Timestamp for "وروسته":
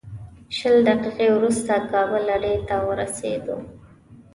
1.33-1.73